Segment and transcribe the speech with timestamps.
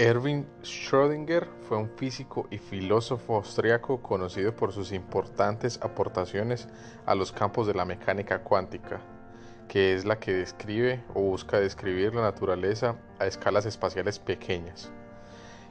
[0.00, 6.68] Erwin Schrödinger fue un físico y filósofo austriaco conocido por sus importantes aportaciones
[7.04, 9.02] a los campos de la mecánica cuántica,
[9.68, 14.90] que es la que describe o busca describir la naturaleza a escalas espaciales pequeñas.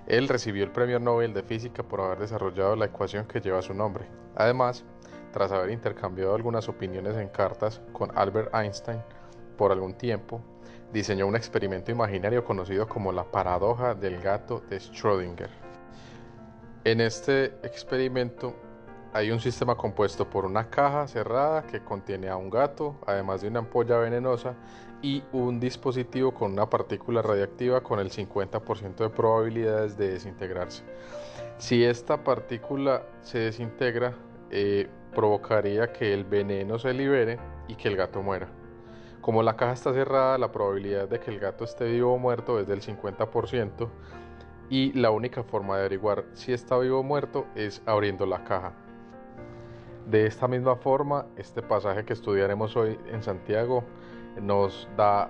[0.06, 3.74] Él recibió el Premio Nobel de Física por haber desarrollado la ecuación que lleva su
[3.74, 4.06] nombre.
[4.36, 4.86] Además,
[5.34, 9.02] tras haber intercambiado algunas opiniones en cartas con Albert Einstein
[9.60, 10.40] por algún tiempo,
[10.94, 15.50] diseñó un experimento imaginario conocido como la paradoja del gato de Schrödinger.
[16.86, 18.56] En este experimento
[19.12, 23.50] hay un sistema compuesto por una caja cerrada que contiene a un gato, además de
[23.50, 24.56] una ampolla venenosa
[25.02, 30.84] y un dispositivo con una partícula radiactiva con el 50% de probabilidades de desintegrarse.
[31.58, 34.14] Si esta partícula se desintegra,
[34.52, 37.38] eh, provocaría que el veneno se libere
[37.68, 38.59] y que el gato muera.
[39.22, 42.60] Como la caja está cerrada, la probabilidad de que el gato esté vivo o muerto
[42.60, 43.90] es del 50%
[44.70, 48.74] y la única forma de averiguar si está vivo o muerto es abriendo la caja.
[50.06, 53.84] De esta misma forma, este pasaje que estudiaremos hoy en Santiago
[54.42, 55.30] nos da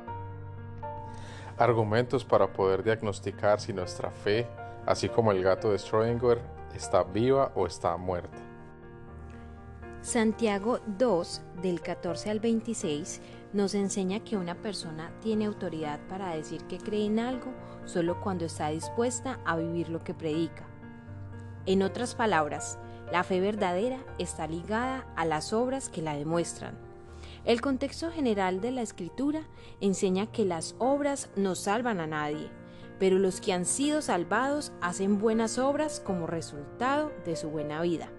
[1.57, 4.47] argumentos para poder diagnosticar si nuestra fe,
[4.85, 6.39] así como el gato de Schrödinger,
[6.73, 8.37] está viva o está muerta.
[10.01, 13.21] Santiago 2, del 14 al 26,
[13.53, 17.51] nos enseña que una persona tiene autoridad para decir que cree en algo
[17.85, 20.67] solo cuando está dispuesta a vivir lo que predica.
[21.65, 22.79] En otras palabras,
[23.11, 26.77] la fe verdadera está ligada a las obras que la demuestran.
[27.45, 29.41] El contexto general de la escritura
[29.81, 32.51] enseña que las obras no salvan a nadie,
[32.99, 38.09] pero los que han sido salvados hacen buenas obras como resultado de su buena vida.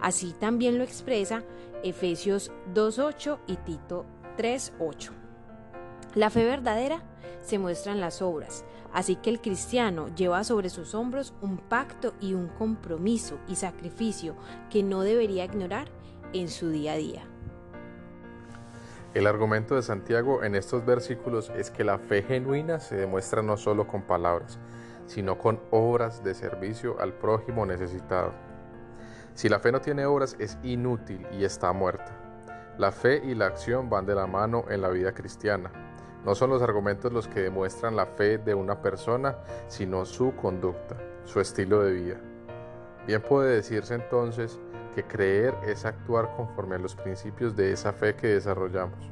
[0.00, 1.44] Así también lo expresa
[1.84, 4.06] Efesios 2.8 y Tito
[4.40, 5.10] 3.8.
[6.14, 7.02] La fe verdadera
[7.42, 12.14] se muestra en las obras, así que el cristiano lleva sobre sus hombros un pacto
[12.22, 14.34] y un compromiso y sacrificio
[14.70, 15.88] que no debería ignorar
[16.32, 17.22] en su día a día.
[19.12, 23.58] El argumento de Santiago en estos versículos es que la fe genuina se demuestra no
[23.58, 24.58] solo con palabras,
[25.04, 28.32] sino con obras de servicio al prójimo necesitado.
[29.34, 32.29] Si la fe no tiene obras es inútil y está muerta.
[32.80, 35.70] La fe y la acción van de la mano en la vida cristiana.
[36.24, 39.36] No son los argumentos los que demuestran la fe de una persona,
[39.68, 40.96] sino su conducta,
[41.26, 42.16] su estilo de vida.
[43.06, 44.58] Bien puede decirse entonces
[44.94, 49.10] que creer es actuar conforme a los principios de esa fe que desarrollamos.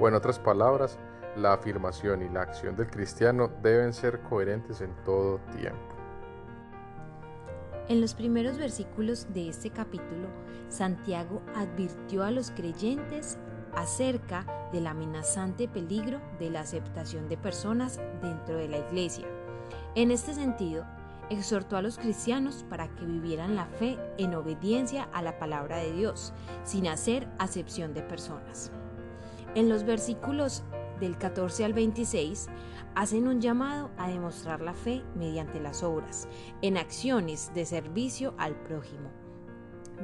[0.00, 0.98] O en otras palabras,
[1.36, 5.93] la afirmación y la acción del cristiano deben ser coherentes en todo tiempo.
[7.88, 10.28] En los primeros versículos de este capítulo,
[10.70, 13.36] Santiago advirtió a los creyentes
[13.76, 19.26] acerca del amenazante peligro de la aceptación de personas dentro de la iglesia.
[19.94, 20.86] En este sentido,
[21.28, 25.92] exhortó a los cristianos para que vivieran la fe en obediencia a la palabra de
[25.92, 26.32] Dios,
[26.64, 28.70] sin hacer acepción de personas.
[29.54, 30.64] En los versículos
[31.04, 32.48] del 14 al 26
[32.94, 36.28] hacen un llamado a demostrar la fe mediante las obras,
[36.62, 39.10] en acciones de servicio al prójimo.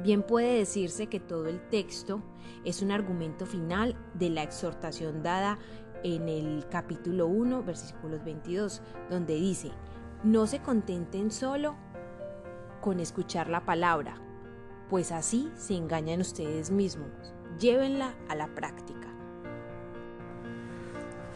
[0.03, 2.21] Bien puede decirse que todo el texto
[2.63, 5.57] es un argumento final de la exhortación dada
[6.03, 9.71] en el capítulo 1, versículos 22, donde dice,
[10.23, 11.75] no se contenten solo
[12.79, 14.15] con escuchar la palabra,
[14.89, 17.33] pues así se engañan ustedes mismos.
[17.59, 19.00] Llévenla a la práctica.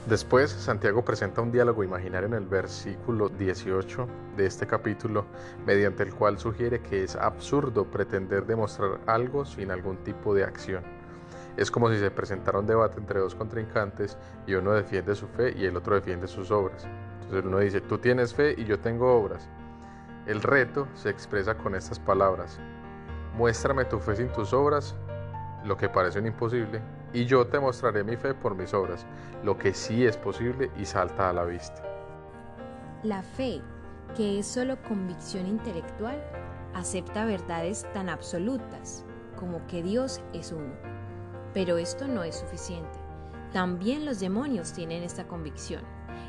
[0.08, 4.08] Después, Santiago presenta un diálogo imaginario en el versículo 18
[4.38, 5.26] de este capítulo,
[5.66, 10.84] mediante el cual sugiere que es absurdo pretender demostrar algo sin algún tipo de acción.
[11.58, 15.56] Es como si se presentara un debate entre dos contrincantes y uno defiende su fe
[15.58, 16.86] y el otro defiende sus obras.
[17.22, 19.50] Entonces uno dice, tú tienes fe y yo tengo obras.
[20.28, 22.60] El reto se expresa con estas palabras.
[23.36, 24.94] Muéstrame tu fe sin tus obras,
[25.64, 26.80] lo que parece un imposible,
[27.16, 29.06] y yo te mostraré mi fe por mis obras,
[29.42, 31.82] lo que sí es posible y salta a la vista.
[33.04, 33.62] La fe,
[34.18, 36.22] que es solo convicción intelectual,
[36.74, 39.06] acepta verdades tan absolutas
[39.40, 40.74] como que Dios es uno.
[41.54, 43.00] Pero esto no es suficiente.
[43.54, 45.84] También los demonios tienen esta convicción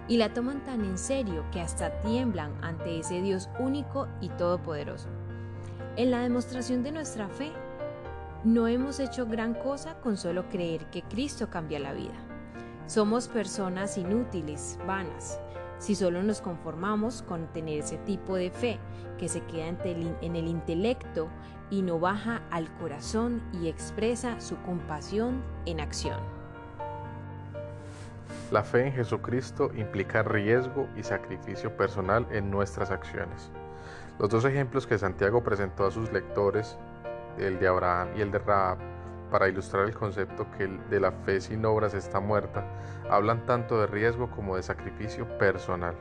[0.07, 5.09] y la toman tan en serio que hasta tiemblan ante ese Dios único y todopoderoso.
[5.97, 7.51] En la demostración de nuestra fe,
[8.45, 12.15] no hemos hecho gran cosa con solo creer que Cristo cambia la vida.
[12.87, 15.41] Somos personas inútiles, vanas,
[15.79, 18.79] si solo nos conformamos con tener ese tipo de fe
[19.19, 21.29] que se queda en el intelecto
[21.71, 26.21] y no baja al corazón y expresa su compasión en acción.
[28.53, 33.51] La fe en Jesucristo implica riesgo y sacrificio personal en nuestras acciones.
[34.21, 36.79] Los dos ejemplos que Santiago presentó a sus lectores,
[37.39, 38.79] el de Abraham y el de Rahab,
[39.31, 42.65] para ilustrar el concepto que de la fe sin obras está muerta,
[43.11, 45.95] hablan tanto de riesgo como de sacrificio personal.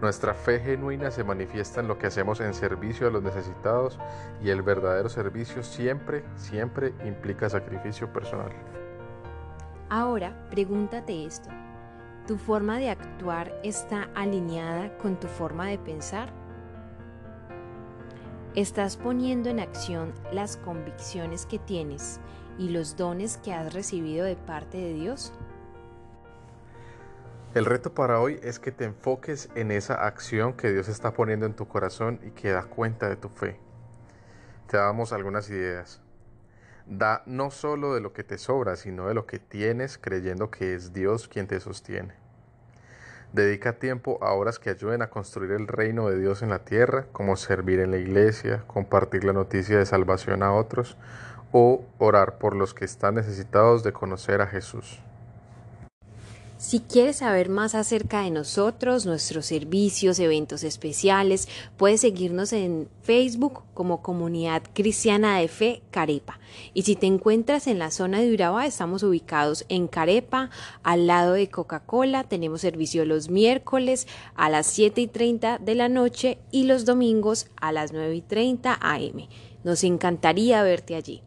[0.00, 3.98] Nuestra fe genuina se manifiesta en lo que hacemos en servicio a los necesitados
[4.42, 8.52] y el verdadero servicio siempre, siempre implica sacrificio personal.
[9.88, 11.48] Ahora, pregúntate esto.
[12.26, 16.28] ¿Tu forma de actuar está alineada con tu forma de pensar?
[18.56, 22.20] ¿Estás poniendo en acción las convicciones que tienes
[22.56, 25.34] y los dones que has recibido de parte de Dios?
[27.52, 31.44] El reto para hoy es que te enfoques en esa acción que Dios está poniendo
[31.44, 33.60] en tu corazón y que da cuenta de tu fe.
[34.68, 36.00] Te damos algunas ideas.
[36.86, 40.74] Da no solo de lo que te sobra, sino de lo que tienes creyendo que
[40.74, 42.25] es Dios quien te sostiene.
[43.32, 47.06] Dedica tiempo a obras que ayuden a construir el reino de Dios en la tierra,
[47.12, 50.96] como servir en la iglesia, compartir la noticia de salvación a otros
[51.52, 55.00] o orar por los que están necesitados de conocer a Jesús.
[56.58, 63.64] Si quieres saber más acerca de nosotros, nuestros servicios, eventos especiales, puedes seguirnos en Facebook
[63.74, 66.40] como Comunidad Cristiana de Fe Carepa.
[66.72, 70.48] Y si te encuentras en la zona de Urabá, estamos ubicados en Carepa,
[70.82, 72.24] al lado de Coca-Cola.
[72.24, 77.48] Tenemos servicio los miércoles a las 7 y 30 de la noche y los domingos
[77.60, 79.28] a las 9 y 30 am.
[79.62, 81.22] Nos encantaría verte allí.